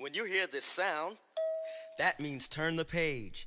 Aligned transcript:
When 0.00 0.14
you 0.14 0.24
hear 0.24 0.46
this 0.46 0.64
sound, 0.64 1.18
that 1.98 2.20
means 2.20 2.48
turn 2.48 2.76
the 2.76 2.86
page. 2.86 3.46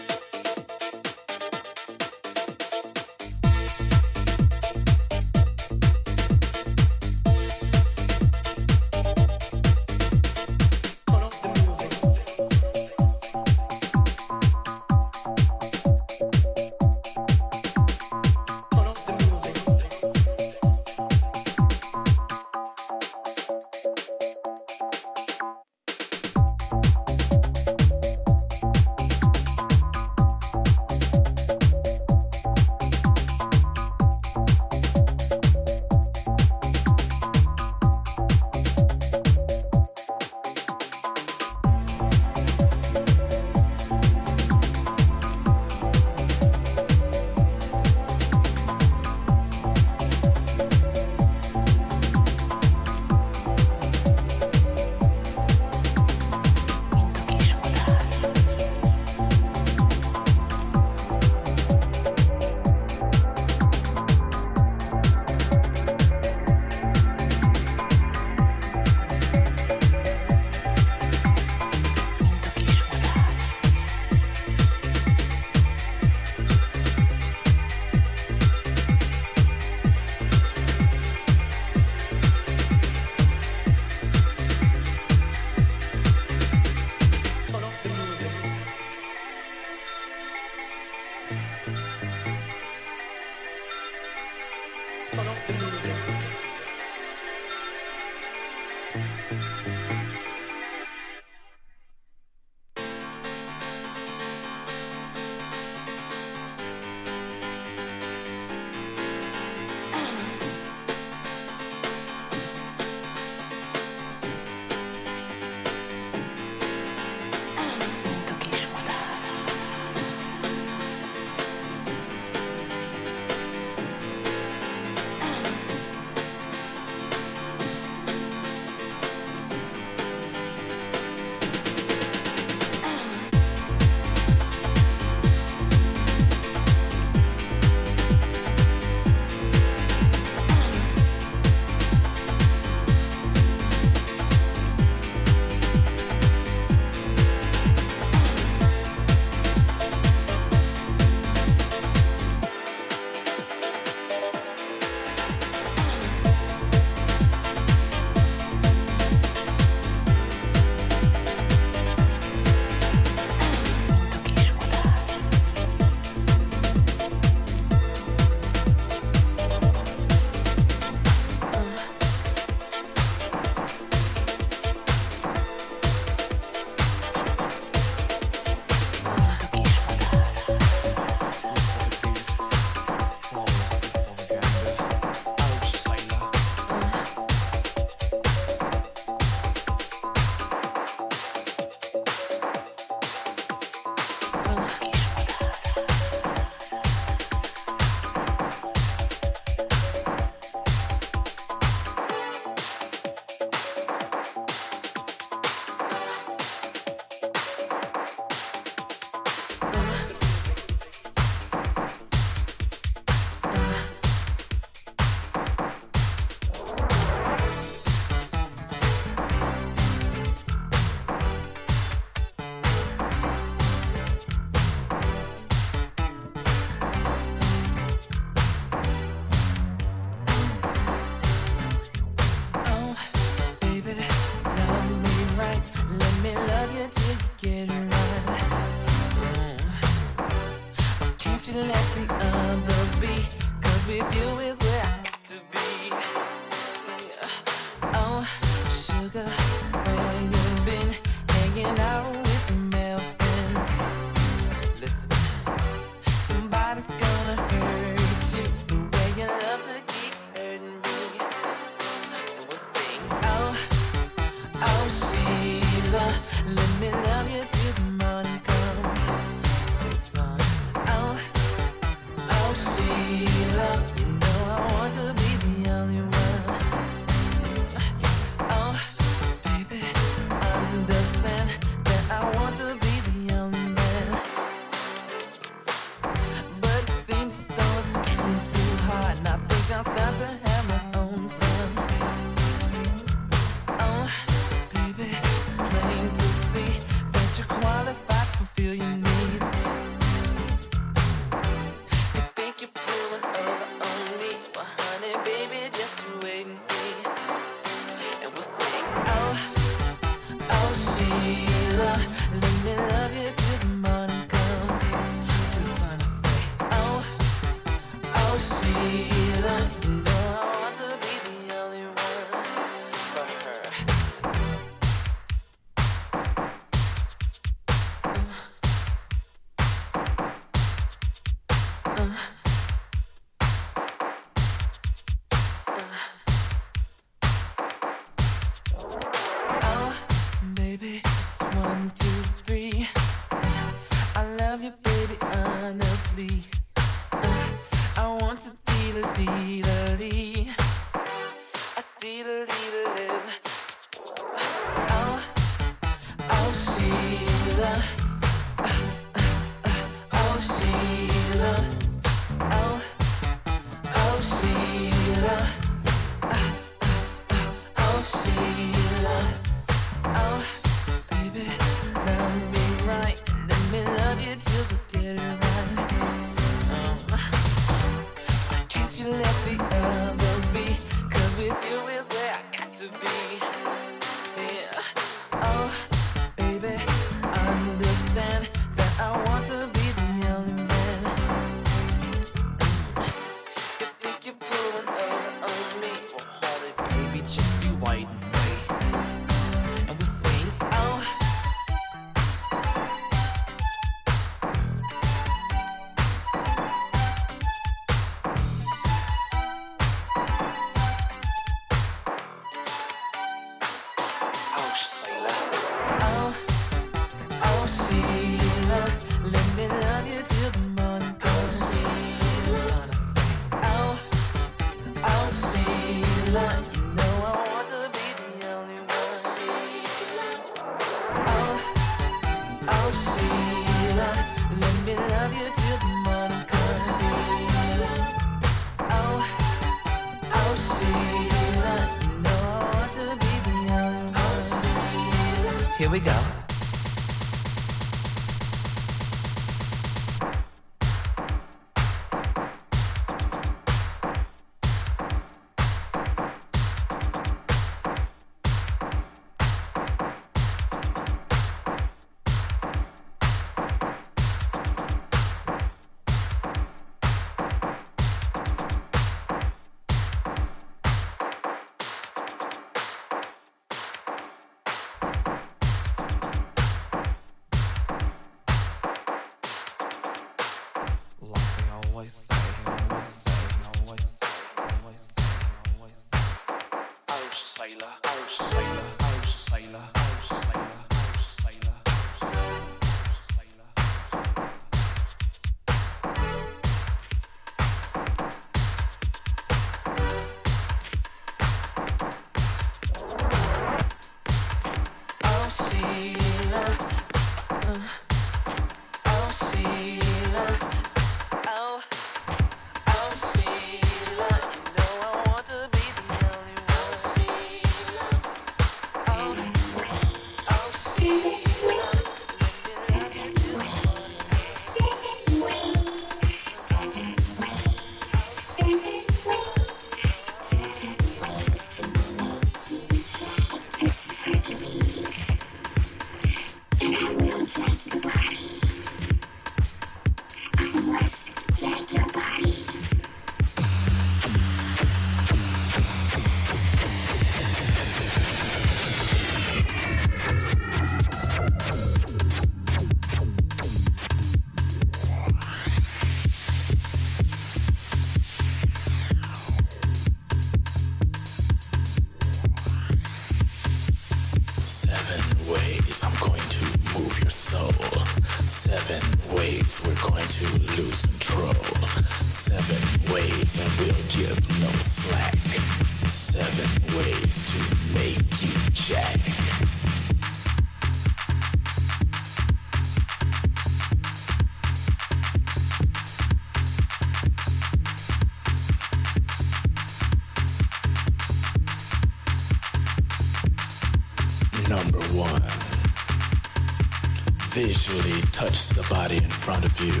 body 598.88 599.16
in 599.16 599.30
front 599.30 599.64
of 599.64 599.80
you. 599.80 600.00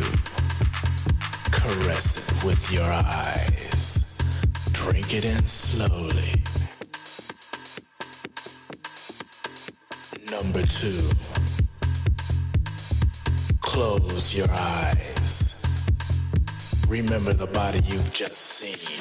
Caress 1.50 2.16
it 2.16 2.44
with 2.44 2.72
your 2.72 2.90
eyes. 2.90 4.18
Drink 4.72 5.14
it 5.14 5.24
in 5.24 5.46
slowly. 5.46 6.42
Number 10.30 10.62
two. 10.64 11.08
Close 13.60 14.34
your 14.34 14.50
eyes. 14.50 15.62
Remember 16.88 17.32
the 17.32 17.46
body 17.46 17.80
you've 17.86 18.12
just 18.12 18.36
seen. 18.36 18.98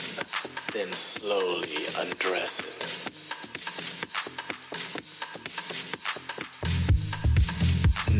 Then 0.73 0.91
slowly 0.93 1.85
undress 1.99 2.59
it. 2.59 2.83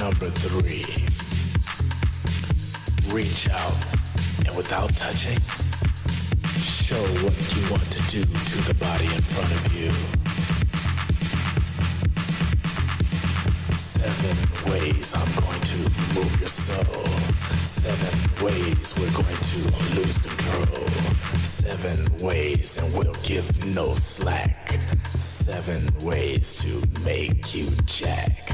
number 0.04 0.30
three 0.32 1.13
reach 3.14 3.48
out 3.52 3.78
and 4.48 4.58
without 4.58 4.90
touching, 4.96 5.40
show 6.58 7.00
what 7.22 7.56
you 7.56 7.70
want 7.70 7.92
to 7.92 8.02
do 8.10 8.24
to 8.24 8.58
the 8.68 8.74
body 8.80 9.06
in 9.06 9.22
front 9.22 9.52
of 9.52 9.74
you. 9.76 9.92
Seven 14.00 14.72
ways 14.72 15.14
I'm 15.14 15.44
going 15.44 15.62
to 15.62 15.78
move 16.16 16.40
your 16.40 16.50
soul. 16.50 17.06
Seven 17.66 18.44
ways 18.44 18.96
we're 18.98 19.12
going 19.12 19.44
to 19.52 19.60
lose 19.96 20.18
control. 20.18 20.88
Seven 21.44 22.18
ways 22.18 22.78
and 22.78 22.92
we'll 22.96 23.14
give 23.22 23.64
no 23.76 23.94
slack. 23.94 24.80
Seven 25.16 25.88
ways 26.02 26.56
to 26.64 26.82
make 27.04 27.54
you 27.54 27.70
jack. 27.86 28.53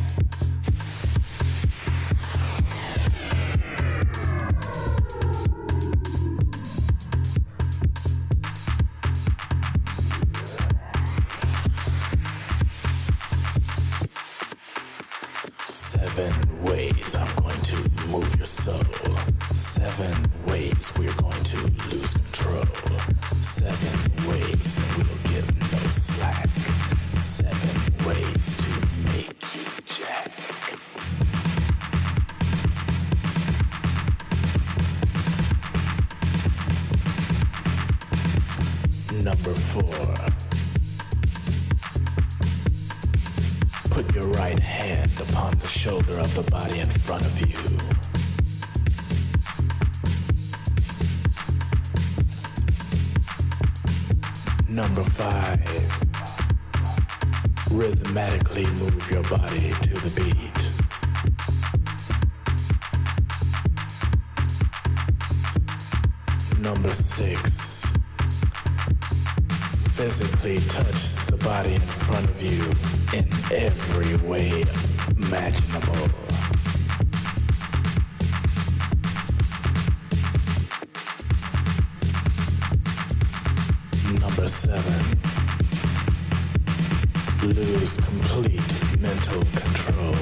Lose 87.42 87.96
complete 87.96 89.00
mental 89.00 89.42
control 89.56 90.16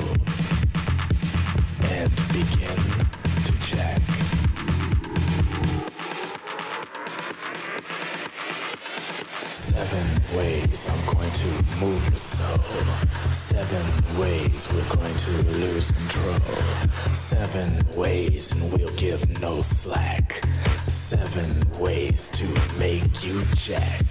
and 1.81 2.15
begin 2.27 2.77
to 3.43 3.53
jack. 3.65 3.99
Seven 9.47 10.37
ways 10.37 10.79
I'm 10.87 11.15
going 11.15 11.31
to 11.31 11.47
move 11.79 12.07
your 12.07 12.17
soul. 12.17 12.59
Seven 13.33 14.19
ways 14.19 14.67
we're 14.71 14.95
going 14.95 15.15
to 15.15 15.31
lose 15.57 15.89
control. 15.89 16.39
Seven 17.13 17.83
ways 17.95 18.51
and 18.51 18.71
we'll 18.71 18.95
give 18.95 19.41
no 19.41 19.61
slack. 19.61 20.45
Seven 20.87 21.49
ways 21.79 22.29
to 22.29 22.45
make 22.77 23.23
you 23.23 23.43
jack. 23.55 24.03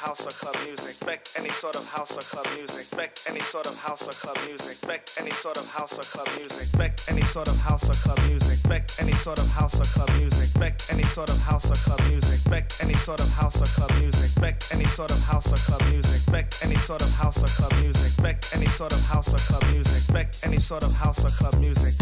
House 0.00 0.26
or 0.26 0.30
club 0.30 0.56
music. 0.64 0.86
Respect 0.86 1.30
any 1.36 1.50
sort 1.50 1.76
of 1.76 1.86
house 1.86 2.16
or 2.16 2.22
club 2.22 2.46
music. 2.56 2.76
Respect 2.76 3.20
any 3.28 3.40
sort 3.40 3.66
of 3.66 3.76
house 3.76 4.08
or 4.08 4.12
club 4.12 4.38
music. 4.46 4.68
Respect 4.68 5.12
any 5.20 5.30
sort 5.32 5.58
of 5.58 5.66
house 5.68 5.98
or 5.98 6.02
club 6.02 6.28
music. 6.38 6.58
Respect 6.58 7.04
any 7.08 7.22
sort 7.22 7.48
of 7.48 7.56
house 7.60 7.84
or 7.88 7.92
club 7.92 8.18
music. 8.26 8.48
Respect 8.48 8.96
any 8.98 9.12
sort 9.14 9.38
of 9.38 9.48
house 9.50 9.78
or 9.78 9.84
club 9.92 10.10
music. 10.16 10.40
Respect 10.40 10.86
any 10.90 11.04
sort 11.04 11.28
of 11.28 11.38
house 11.42 11.70
or 11.70 11.74
club 11.84 12.00
music. 12.08 12.30
Respect 12.30 12.76
any 12.80 12.94
sort 12.94 13.20
of 13.20 13.30
house 13.32 13.60
or 13.60 13.66
club 13.76 13.92
music. 14.00 14.22
Respect 14.22 14.64
any 14.72 14.86
sort 14.88 15.10
of 15.10 15.20
house 15.20 15.52
or 15.52 15.56
club 15.56 15.82
music. 15.90 16.12
Respect 16.16 16.56
any 16.62 16.76
sort 16.78 17.02
of 17.02 17.12
house 17.12 17.42
or 17.42 17.46
club 17.46 17.72
music. 17.74 18.02
Respect 18.02 18.46
any 18.54 18.68
sort 18.68 18.92
of 18.92 19.04
house 19.04 19.28
or 19.34 19.38
club 19.38 19.64
music. 19.70 19.94
Respect 19.94 20.38
any 20.44 20.58
sort 20.58 20.82
of 20.82 20.92
house 20.94 21.24
or 21.24 21.28
club 21.28 21.54
music. 21.60 21.94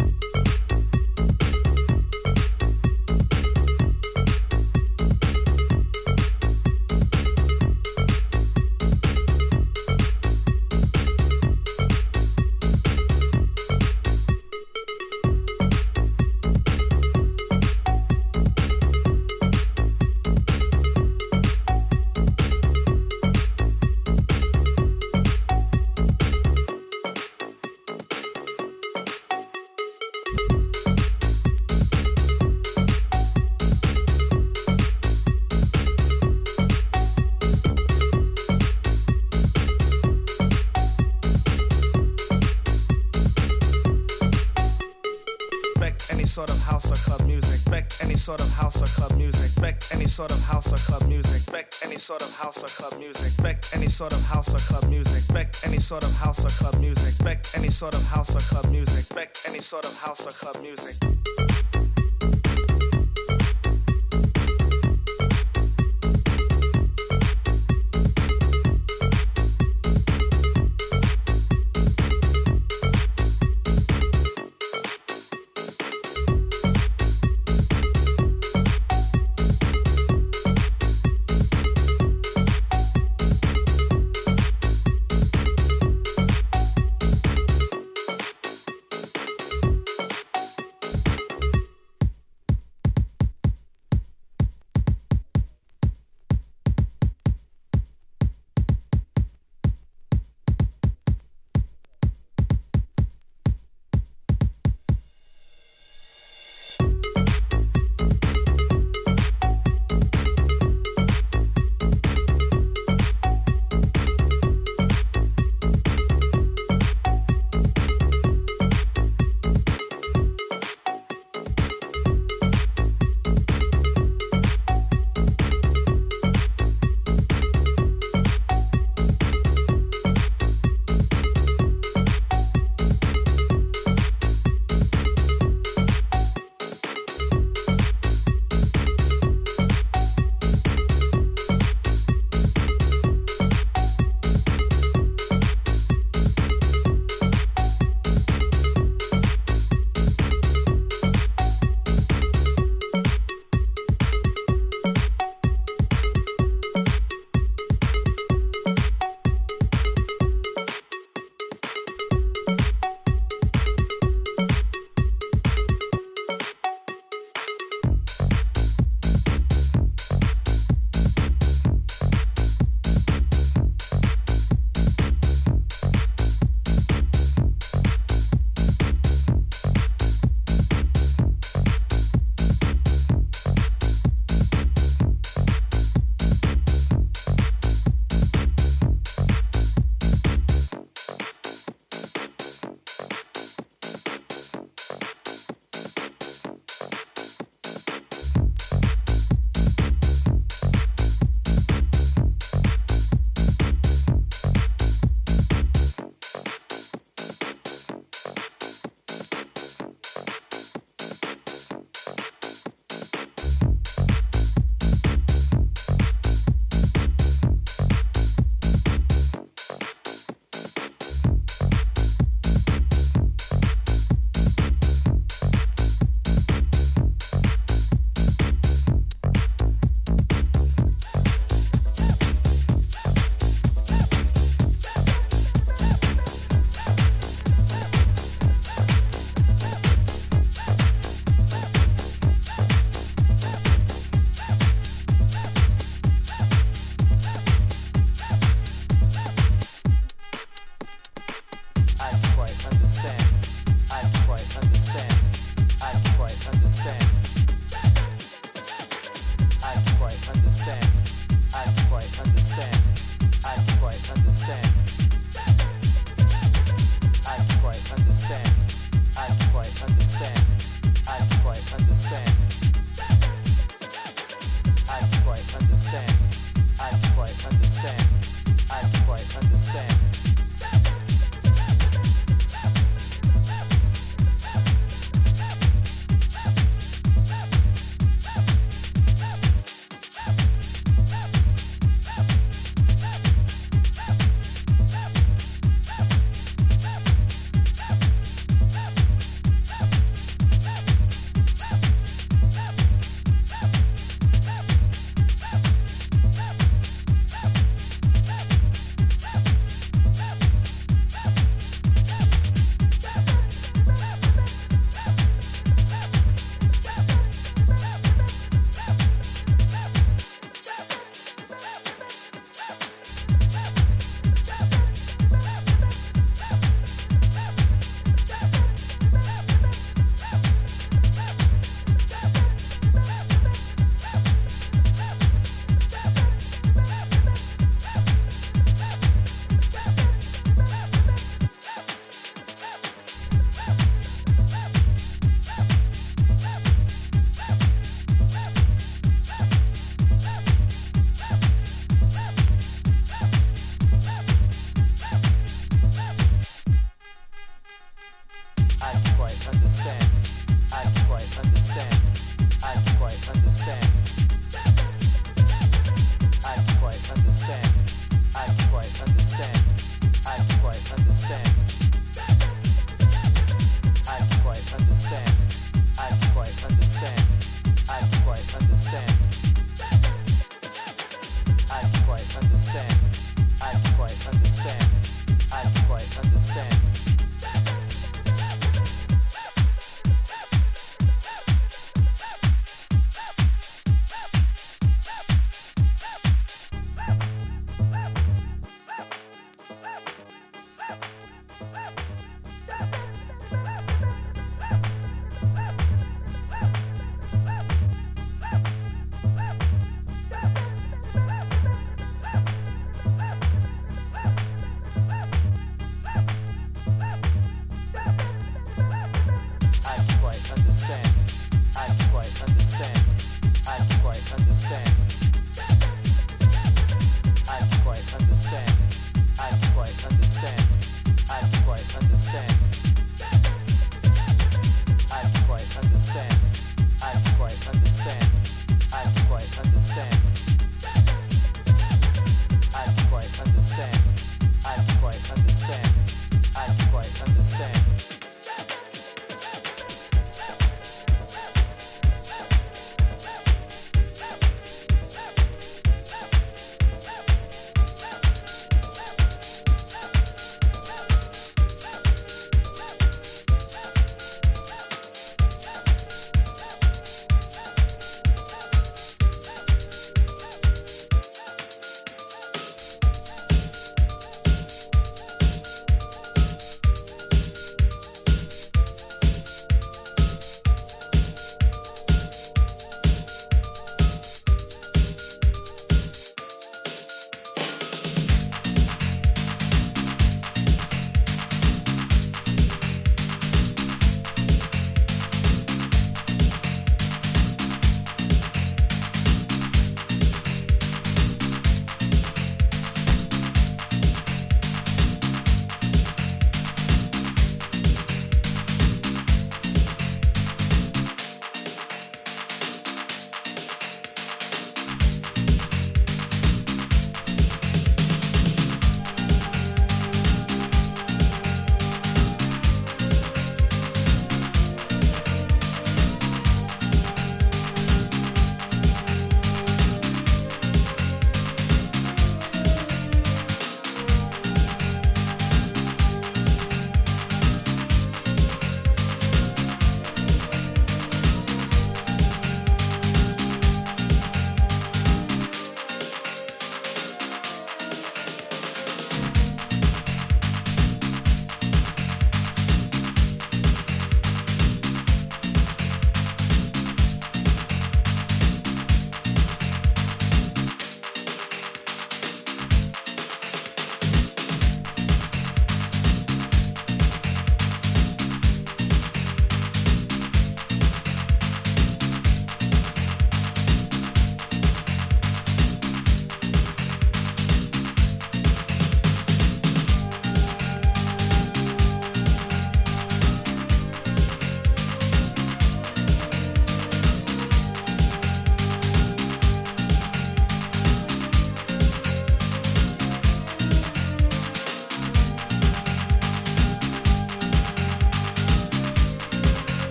House 52.38 52.62
or 52.62 52.68
club 52.68 52.98
music. 52.98 53.24
Respect 53.24 53.70
any 53.74 53.88
sort 53.88 54.12
of 54.12 54.22
house 54.24 54.54
or 54.54 54.58
club 54.58 54.88
music. 54.88 55.14
Respect 55.14 55.60
any 55.64 55.78
sort 55.78 56.04
of 56.04 56.14
house 56.14 56.44
or 56.44 56.48
club 56.48 56.80
music. 56.80 57.04
Respect 57.04 57.50
any 57.54 57.68
sort 57.68 57.94
of 57.94 58.04
house 58.06 58.34
or 58.34 58.40
club 58.40 58.70
music. 58.70 58.96
Respect 58.96 59.42
any 59.46 59.58
sort 59.58 59.84
of 59.84 59.94
house 59.98 60.24
or 60.26 60.30
club 60.30 60.62
music. 60.62 61.17